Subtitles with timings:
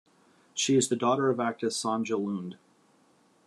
[0.55, 2.57] She is the daughter of actress Sonja Lund.